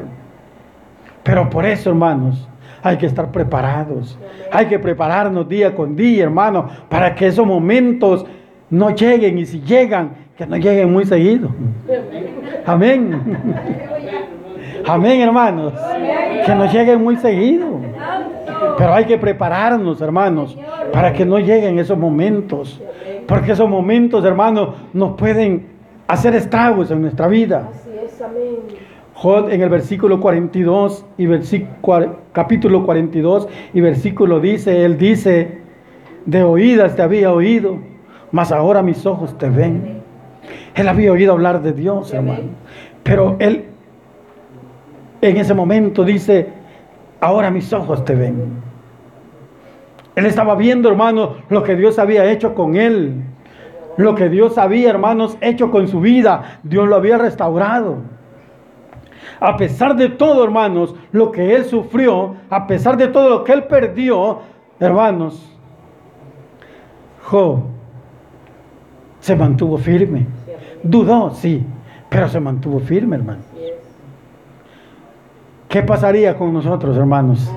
[1.24, 2.50] Pero por eso, hermanos,
[2.84, 4.18] hay que estar preparados.
[4.52, 8.26] Hay que prepararnos día con día, hermanos, para que esos momentos
[8.70, 11.50] no lleguen y si llegan, que no lleguen muy seguido.
[12.66, 13.38] Amén.
[14.88, 15.74] Amén, hermanos.
[16.46, 17.80] Que no lleguen muy seguido.
[18.78, 20.58] Pero hay que prepararnos, hermanos,
[20.92, 22.82] para que no lleguen esos momentos.
[23.28, 25.68] Porque esos momentos, hermanos, nos pueden
[26.08, 27.70] hacer estragos en nuestra vida.
[29.14, 35.60] Job en el versículo 42 y versículo, capítulo 42 y versículo dice, él dice,
[36.26, 37.78] de oídas te había oído,
[38.32, 40.02] mas ahora mis ojos te ven.
[40.76, 42.50] Él había oído hablar de Dios, hermano.
[43.04, 43.66] Pero él
[45.22, 46.50] en ese momento dice,
[47.20, 48.62] ahora mis ojos te ven.
[50.16, 53.24] Él estaba viendo, hermano, lo que Dios había hecho con él.
[53.98, 56.60] Lo que Dios había, hermanos, hecho con su vida.
[56.64, 57.98] Dios lo había restaurado.
[59.42, 63.52] A pesar de todo, hermanos, lo que él sufrió, a pesar de todo lo que
[63.54, 64.40] él perdió,
[64.80, 65.52] hermanos,
[67.24, 67.62] Job
[69.20, 70.28] se mantuvo firme.
[70.84, 71.66] Dudó, sí,
[72.08, 73.42] pero se mantuvo firme, hermano.
[75.68, 77.52] ¿Qué pasaría con nosotros, hermanos,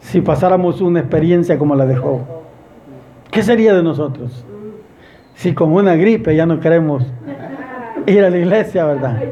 [0.00, 2.20] si pasáramos una experiencia como la de Job?
[3.30, 4.46] ¿Qué sería de nosotros?
[5.34, 7.04] Si con una gripe ya no queremos
[8.06, 9.22] ir a la iglesia, ¿verdad?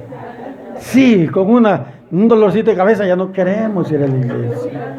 [0.78, 4.96] Sí, con una, un dolorcito de cabeza ya no queremos ir a la iglesia.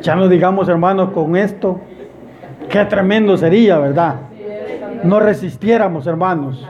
[0.00, 1.80] Ya no digamos, hermanos, con esto,
[2.68, 4.16] qué tremendo sería, ¿verdad?
[5.04, 6.66] No resistiéramos, hermanos.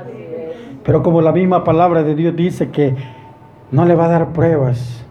[0.82, 2.94] Pero como la misma palabra de Dios dice que
[3.70, 5.04] no le va a dar pruebas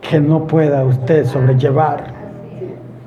[0.00, 2.14] que no pueda usted sobrellevar.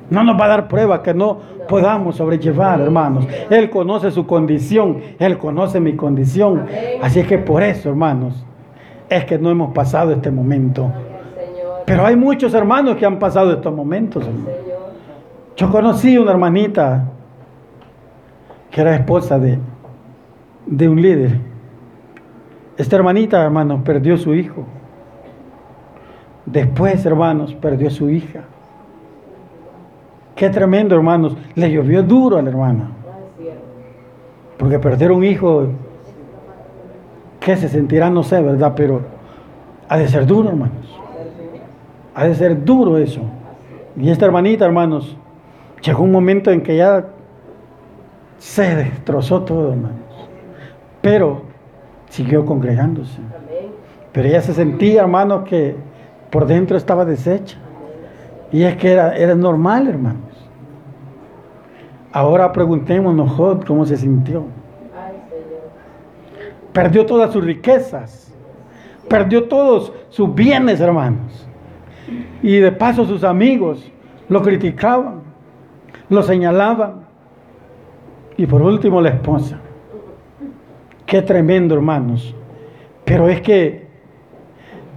[0.10, 3.28] No nos va a dar pruebas que no podamos sobrellevar, hermanos.
[3.50, 6.66] Él conoce su condición, Él conoce mi condición.
[7.02, 8.44] Así que por eso, hermanos,
[9.10, 10.92] es que no hemos pasado este momento.
[11.86, 14.24] Pero hay muchos hermanos que han pasado estos momentos.
[15.56, 17.06] Yo conocí una hermanita
[18.70, 19.58] que era esposa de,
[20.66, 21.40] de un líder.
[22.78, 24.66] Esta hermanita, hermanos, perdió su hijo.
[26.46, 28.42] Después, hermanos, perdió su hija.
[30.36, 31.36] Qué tremendo, hermanos.
[31.56, 32.92] Le llovió duro a la hermana.
[34.58, 35.68] Porque perder un hijo,
[37.40, 38.10] ¿qué se sentirá?
[38.10, 38.74] No sé, ¿verdad?
[38.76, 39.02] Pero
[39.88, 41.00] ha de ser duro, hermanos.
[42.16, 43.22] Ha de ser duro eso.
[43.98, 45.18] Y esta hermanita, hermanos,
[45.82, 47.08] llegó un momento en que ya
[48.38, 49.98] se destrozó todo, hermanos.
[51.02, 51.44] Pero
[52.10, 53.20] siguió congregándose.
[54.12, 55.76] Pero ella se sentía, hermanos, que
[56.30, 57.58] por dentro estaba deshecha.
[58.52, 60.24] Y es que era, era normal, hermanos.
[62.12, 64.46] Ahora preguntémonos, Job, cómo se sintió.
[66.80, 68.34] Perdió todas sus riquezas.
[69.10, 71.46] Perdió todos sus bienes, hermanos.
[72.42, 73.92] Y de paso sus amigos
[74.30, 75.24] lo criticaban,
[76.08, 77.02] lo señalaban.
[78.38, 79.60] Y por último la esposa.
[81.06, 82.34] Qué tremendo, hermanos.
[83.04, 83.90] Pero es que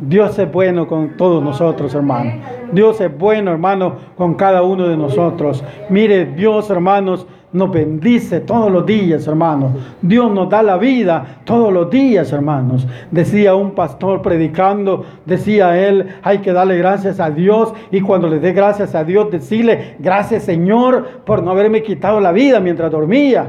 [0.00, 2.34] Dios es bueno con todos nosotros, hermanos.
[2.70, 5.64] Dios es bueno, hermano, con cada uno de nosotros.
[5.90, 9.72] Mire, Dios, hermanos, nos bendice todos los días, hermanos.
[10.00, 12.86] Dios nos da la vida todos los días, hermanos.
[13.10, 18.38] Decía un pastor predicando, decía él, hay que darle gracias a Dios y cuando le
[18.38, 23.46] dé gracias a Dios, decirle, gracias Señor por no haberme quitado la vida mientras dormía.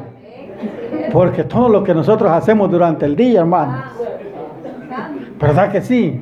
[1.12, 3.86] Porque todo lo que nosotros hacemos durante el día, hermanos.
[5.40, 6.20] ¿Verdad que sí?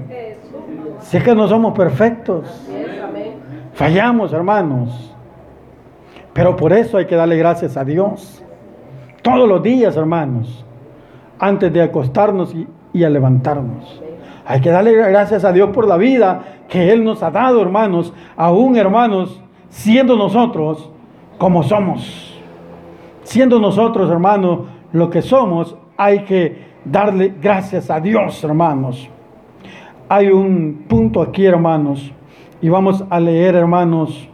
[0.99, 2.69] Si es que no somos perfectos.
[3.73, 5.11] Fallamos, hermanos.
[6.33, 8.43] Pero por eso hay que darle gracias a Dios.
[9.21, 10.65] Todos los días, hermanos.
[11.39, 12.55] Antes de acostarnos
[12.93, 14.01] y, a levantarnos.
[14.45, 18.13] Hay que darle gracias a Dios por la vida que Él nos ha dado, hermanos.
[18.37, 20.89] Aún, hermanos, siendo nosotros
[21.37, 22.39] como somos.
[23.23, 29.09] Siendo nosotros, hermanos, lo que somos, hay que darle gracias a Dios, hermanos.
[30.09, 32.11] Hay un punto aquí, hermanos,
[32.61, 34.27] y vamos a leer, hermanos,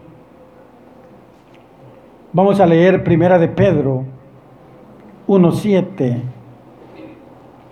[2.37, 4.03] vamos a leer Primera de Pedro
[5.27, 6.21] 1.7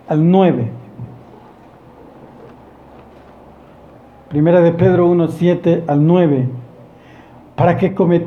[0.08, 0.70] al 9.
[4.28, 6.48] Primera de Pedro 1.7 al 9.
[7.54, 8.26] Para que comet...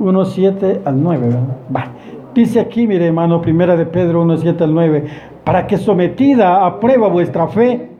[0.00, 1.92] 1.7 al 9, ¿verdad?
[2.34, 5.04] Dice aquí, mire hermano, primera de Pedro 1, 7 al 9,
[5.44, 7.90] para que sometida a prueba vuestra fe,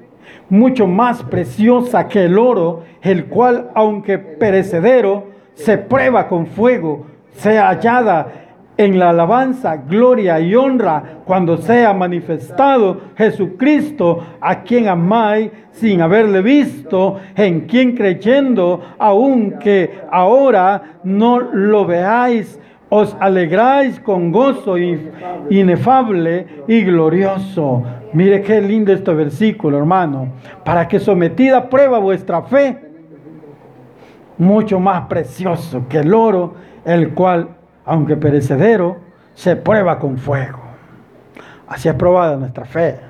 [0.51, 7.69] mucho más preciosa que el oro, el cual, aunque perecedero, se prueba con fuego, sea
[7.69, 8.45] hallada
[8.77, 16.43] en la alabanza, gloria y honra cuando sea manifestado Jesucristo, a quien amáis sin haberle
[16.43, 24.77] visto, en quien creyendo, aunque ahora no lo veáis, os alegráis con gozo
[25.51, 27.83] inefable y glorioso.
[28.13, 30.29] Mire qué lindo este versículo, hermano.
[30.65, 32.86] Para que sometida a prueba vuestra fe,
[34.39, 37.49] mucho más precioso que el oro, el cual,
[37.85, 38.99] aunque perecedero,
[39.35, 40.61] se prueba con fuego.
[41.69, 43.01] Así es probada nuestra fe.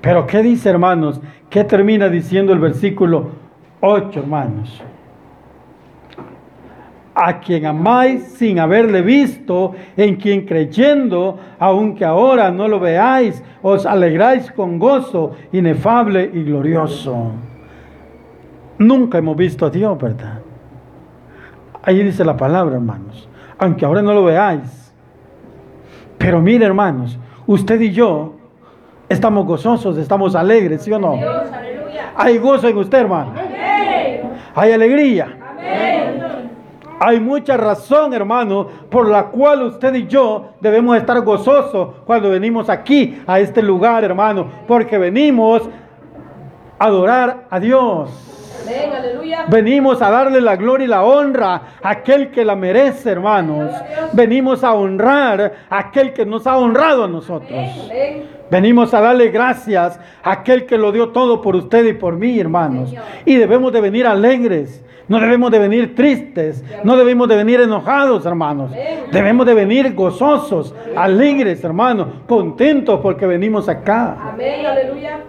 [0.00, 1.20] Pero ¿qué dice, hermanos?
[1.50, 3.30] ¿Qué termina diciendo el versículo
[3.80, 4.82] 8, hermanos?
[7.18, 13.86] a quien amáis sin haberle visto, en quien creyendo, aunque ahora no lo veáis, os
[13.86, 17.32] alegráis con gozo inefable y glorioso.
[18.78, 20.40] Nunca hemos visto a Dios, ¿verdad?
[21.82, 23.28] Ahí dice la palabra, hermanos.
[23.58, 24.92] Aunque ahora no lo veáis.
[26.18, 28.34] Pero mire, hermanos, usted y yo
[29.08, 31.18] estamos gozosos, estamos alegres, ¿sí o no?
[32.16, 33.32] Hay gozo en usted, hermano.
[34.54, 35.38] Hay alegría.
[36.98, 42.70] Hay mucha razón, hermano, por la cual usted y yo debemos estar gozosos cuando venimos
[42.70, 45.62] aquí, a este lugar, hermano, porque venimos
[46.78, 48.35] a adorar a Dios.
[48.66, 49.46] Amén, aleluya.
[49.48, 53.70] Venimos a darle la gloria y la honra a aquel que la merece, hermanos.
[54.12, 57.58] Venimos a honrar a aquel que nos ha honrado a nosotros.
[58.50, 62.38] Venimos a darle gracias a aquel que lo dio todo por usted y por mí,
[62.38, 62.94] hermanos.
[63.24, 64.82] Y debemos de venir alegres.
[65.08, 68.72] No debemos de venir tristes, no debemos de venir enojados, hermanos.
[69.12, 74.16] Debemos de venir gozosos, alegres, hermanos, contentos porque venimos acá.
[74.32, 75.20] Amén, aleluya.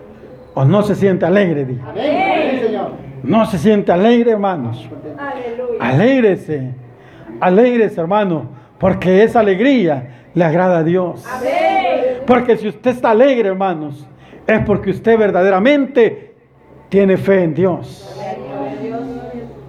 [0.56, 1.66] ¿O no se siente alegre?
[1.66, 1.92] Diga?
[1.92, 2.60] Amén.
[2.66, 3.07] Señor.
[3.24, 4.88] No se siente alegre, hermanos.
[5.18, 5.78] Aleluya.
[5.80, 6.74] Alégrese,
[7.40, 11.26] alégrese, hermano, porque esa alegría le agrada a Dios.
[11.28, 12.22] Amén.
[12.26, 14.08] Porque si usted está alegre, hermanos,
[14.46, 16.36] es porque usted verdaderamente
[16.90, 18.04] tiene fe en Dios.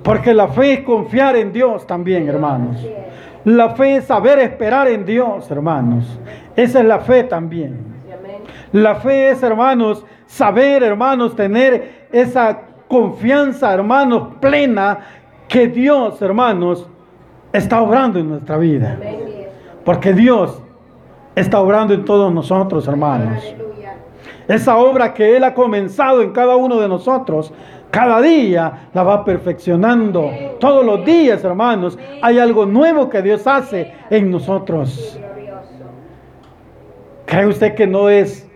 [0.03, 2.84] Porque la fe es confiar en Dios también, hermanos.
[3.44, 6.18] La fe es saber esperar en Dios, hermanos.
[6.57, 7.76] Esa es la fe también.
[8.72, 14.99] La fe es, hermanos, saber, hermanos, tener esa confianza, hermanos, plena
[15.47, 16.89] que Dios, hermanos,
[17.53, 18.99] está obrando en nuestra vida.
[19.84, 20.61] Porque Dios
[21.34, 23.43] está obrando en todos nosotros, hermanos.
[24.49, 27.53] Esa obra que Él ha comenzado en cada uno de nosotros,
[27.91, 30.30] cada día la va perfeccionando.
[30.59, 35.18] Todos los días, hermanos, hay algo nuevo que Dios hace en nosotros.
[37.26, 38.47] ¿Cree usted que no es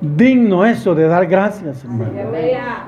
[0.00, 2.12] digno eso de dar gracias, hermano?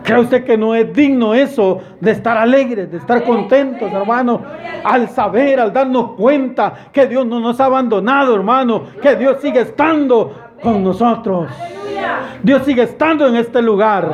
[0.02, 4.42] ¿Cree usted que no es digno eso de estar alegres, de estar contentos, hermano?
[4.84, 9.60] Al saber, al darnos cuenta que Dios no nos ha abandonado, hermano, que Dios sigue
[9.60, 10.32] estando
[10.62, 11.50] con nosotros.
[12.42, 14.10] Dios sigue estando en este lugar.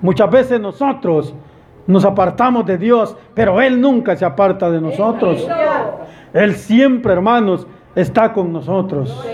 [0.00, 1.34] Muchas veces nosotros
[1.86, 5.46] nos apartamos de Dios, pero Él nunca se aparta de nosotros.
[6.32, 9.24] Él siempre, hermanos, está con nosotros.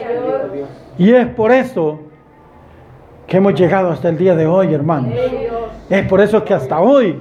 [0.99, 2.10] Y es por eso
[3.31, 5.15] que hemos llegado hasta el día de hoy, hermanos.
[5.89, 7.17] Es por eso que hasta hoy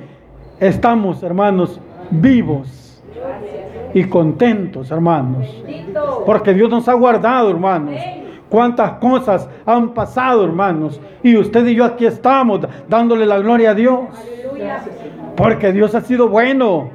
[0.60, 1.80] estamos, hermanos,
[2.10, 3.00] vivos
[3.94, 5.48] y contentos, hermanos.
[6.26, 7.94] Porque Dios nos ha guardado, hermanos.
[8.50, 11.00] Cuántas cosas han pasado, hermanos.
[11.22, 14.08] Y usted y yo aquí estamos dándole la gloria a Dios.
[15.38, 16.90] Porque Dios ha sido bueno.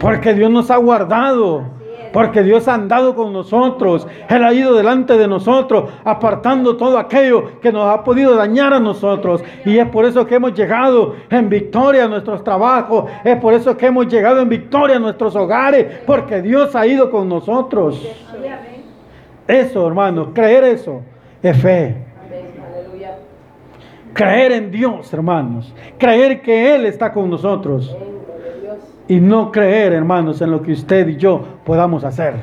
[0.00, 1.64] Porque Dios nos ha guardado.
[2.12, 4.06] Porque Dios ha andado con nosotros.
[4.28, 8.80] Él ha ido delante de nosotros, apartando todo aquello que nos ha podido dañar a
[8.80, 9.42] nosotros.
[9.64, 13.04] Y es por eso que hemos llegado en victoria a nuestros trabajos.
[13.24, 16.00] Es por eso que hemos llegado en victoria a nuestros hogares.
[16.06, 18.06] Porque Dios ha ido con nosotros.
[19.46, 21.02] Eso, hermanos, creer eso
[21.42, 22.08] es fe.
[24.12, 25.72] Creer en Dios, hermanos.
[25.96, 27.96] Creer que Él está con nosotros.
[29.08, 32.34] Y no creer, hermanos, en lo que usted y yo podamos hacer.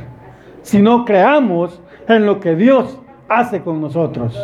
[0.64, 3.00] Sino creamos en lo que Dios
[3.30, 4.38] hace con nosotros.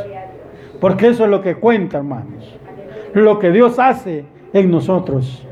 [0.79, 2.57] Porque eso es lo que cuenta, hermanos.
[3.13, 5.45] Lo que Dios hace en nosotros.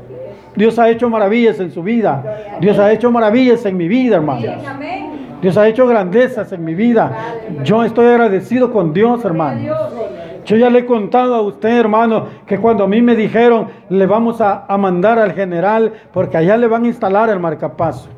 [0.54, 2.58] Dios ha hecho maravillas en su vida.
[2.60, 4.62] Dios ha hecho maravillas en mi vida, hermanos.
[5.40, 7.36] Dios ha hecho grandezas en mi vida.
[7.64, 9.76] Yo estoy agradecido con Dios, hermanos.
[10.50, 14.04] Yo ya le he contado a usted, hermano, que cuando a mí me dijeron, le
[14.04, 18.08] vamos a, mandar al general, porque allá le van a instalar el marcapaso.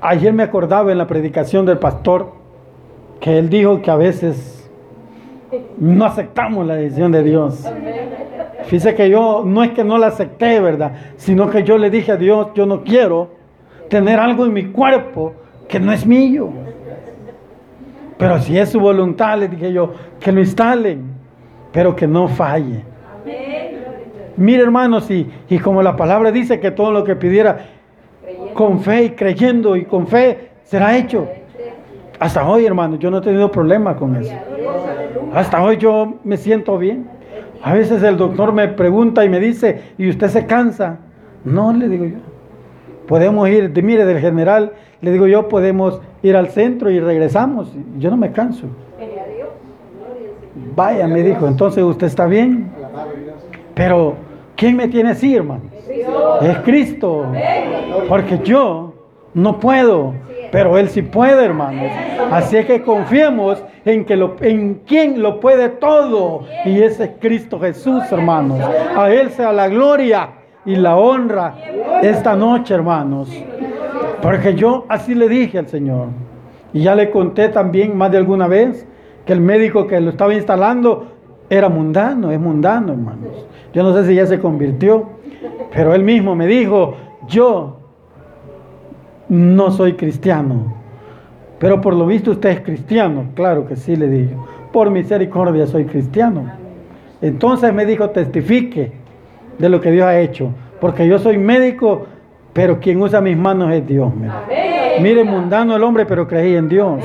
[0.00, 2.30] Ayer me acordaba en la predicación del pastor
[3.18, 4.70] que él dijo que a veces
[5.78, 7.68] no aceptamos la decisión de Dios.
[8.66, 10.92] Fíjese que yo no es que no la acepté, ¿verdad?
[11.16, 13.30] Sino que yo le dije a Dios, yo no quiero
[13.88, 15.34] tener algo en mi cuerpo
[15.66, 16.50] que no es mío.
[18.16, 21.11] Pero si es su voluntad, le dije yo, que lo instalen,
[21.72, 22.84] pero que no falle.
[24.36, 27.66] Mire hermanos, y, y como la palabra dice que todo lo que pidiera
[28.54, 31.28] con fe y creyendo y con fe será hecho.
[32.18, 34.34] Hasta hoy, hermanos, yo no he tenido problema con eso.
[35.34, 37.08] Hasta hoy yo me siento bien.
[37.62, 40.98] A veces el doctor me pregunta y me dice, ¿y usted se cansa?
[41.44, 42.18] No, le digo yo.
[43.06, 47.72] Podemos ir, mire, del general, le digo yo, podemos ir al centro y regresamos.
[47.98, 48.66] Yo no me canso.
[50.54, 52.70] Vaya, me dijo, entonces usted está bien.
[53.74, 54.16] Pero,
[54.56, 55.62] ¿quién me tiene así, hermano?
[56.42, 57.26] Es Cristo.
[58.08, 58.92] Porque yo
[59.34, 60.14] no puedo,
[60.50, 61.90] pero Él sí puede, hermanos.
[62.30, 66.44] Así es que confiemos en, que lo, en quien lo puede todo.
[66.64, 68.60] Y ese es Cristo Jesús, hermanos.
[68.96, 70.28] A Él sea la gloria
[70.66, 71.54] y la honra
[72.02, 73.30] esta noche, hermanos.
[74.20, 76.08] Porque yo así le dije al Señor.
[76.74, 78.86] Y ya le conté también más de alguna vez
[79.24, 81.06] que el médico que lo estaba instalando
[81.48, 83.46] era mundano, es mundano, hermanos.
[83.72, 85.08] Yo no sé si ya se convirtió,
[85.74, 86.94] pero él mismo me dijo,
[87.28, 87.78] yo
[89.28, 90.74] no soy cristiano.
[91.58, 93.26] Pero por lo visto usted es cristiano.
[93.34, 94.34] Claro que sí, le dije.
[94.72, 96.50] Por misericordia soy cristiano.
[97.20, 98.92] Entonces me dijo, testifique
[99.58, 100.50] de lo que Dios ha hecho.
[100.80, 102.06] Porque yo soy médico,
[102.52, 104.12] pero quien usa mis manos es Dios.
[104.14, 104.42] mira.
[105.00, 107.00] Mire, mundano el hombre, pero creí en Dios.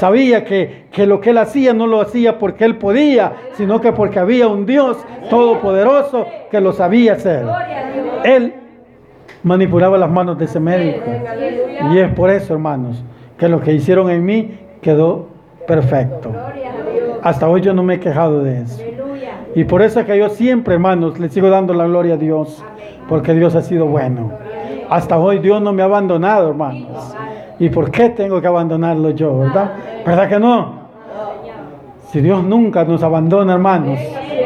[0.00, 3.92] Sabía que, que lo que él hacía no lo hacía porque él podía, sino que
[3.92, 4.96] porque había un Dios
[5.28, 7.44] todopoderoso que lo sabía hacer.
[8.24, 8.54] Él
[9.42, 11.04] manipulaba las manos de ese médico.
[11.92, 13.04] Y es por eso, hermanos,
[13.36, 15.26] que lo que hicieron en mí quedó
[15.66, 16.32] perfecto.
[17.22, 18.82] Hasta hoy yo no me he quejado de eso.
[19.54, 22.64] Y por eso es que yo siempre, hermanos, le sigo dando la gloria a Dios,
[23.06, 24.32] porque Dios ha sido bueno.
[24.88, 27.14] Hasta hoy Dios no me ha abandonado, hermanos.
[27.60, 29.72] ¿Y por qué tengo que abandonarlo yo, verdad?
[30.04, 30.80] ¿Verdad que no?
[32.10, 34.00] Si Dios nunca nos abandona, hermanos,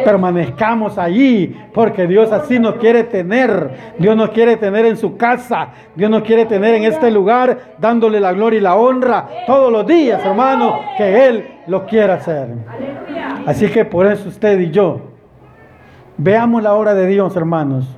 [0.05, 3.95] permanezcamos allí, porque Dios así nos quiere tener.
[3.99, 5.69] Dios nos quiere tener en su casa.
[5.95, 9.87] Dios nos quiere tener en este lugar, dándole la gloria y la honra todos los
[9.87, 12.49] días, hermanos, que Él lo quiera hacer.
[13.47, 15.01] Así que por eso usted y yo,
[16.17, 17.97] veamos la obra de Dios, hermanos,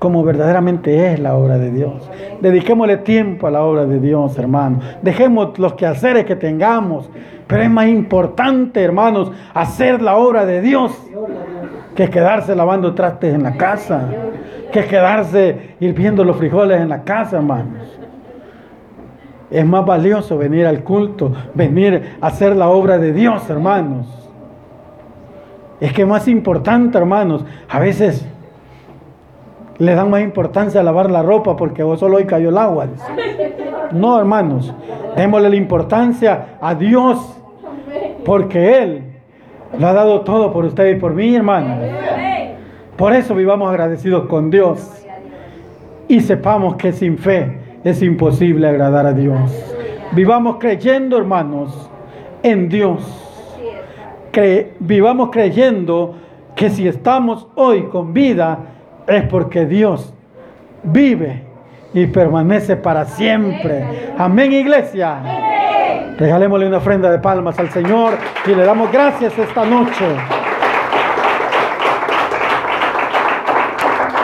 [0.00, 2.10] como verdaderamente es la obra de Dios.
[2.40, 4.82] Dediquémosle tiempo a la obra de Dios, hermanos.
[5.02, 7.08] Dejemos los quehaceres que tengamos.
[7.46, 10.98] Pero es más importante, hermanos, hacer la obra de Dios
[11.94, 14.08] que quedarse lavando trastes en la casa,
[14.72, 17.98] que quedarse hirviendo los frijoles en la casa, hermanos.
[19.50, 24.06] Es más valioso venir al culto, venir a hacer la obra de Dios, hermanos.
[25.78, 28.26] Es que más importante, hermanos, a veces
[29.80, 32.86] le dan más importancia a lavar la ropa porque vos solo hoy cayó el agua.
[33.92, 34.72] No, hermanos,
[35.16, 37.18] démosle la importancia a Dios
[38.24, 39.04] porque Él
[39.78, 41.78] lo ha dado todo por usted y por mí, hermanos.
[42.96, 44.86] Por eso vivamos agradecidos con Dios
[46.08, 49.50] y sepamos que sin fe es imposible agradar a Dios.
[50.12, 51.90] Vivamos creyendo, hermanos,
[52.42, 53.00] en Dios.
[54.78, 56.16] Vivamos creyendo
[56.54, 58.58] que si estamos hoy con vida
[59.10, 60.14] es porque Dios
[60.84, 61.42] vive
[61.92, 64.12] y permanece para siempre.
[64.16, 65.18] Amén, iglesia.
[66.16, 68.14] Regalémosle una ofrenda de palmas al Señor
[68.46, 70.06] y le damos gracias esta noche.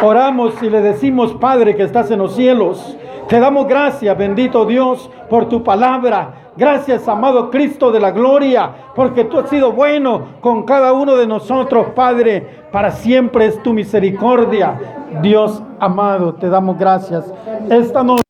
[0.02, 2.96] Oramos y le decimos, Padre que estás en los cielos,
[3.28, 6.45] te damos gracias, bendito Dios, por tu palabra.
[6.56, 11.26] Gracias, amado Cristo de la gloria, porque tú has sido bueno con cada uno de
[11.26, 12.64] nosotros, Padre.
[12.72, 15.04] Para siempre es tu misericordia.
[15.22, 17.32] Dios amado, te damos gracias.
[17.68, 18.25] Esta noche.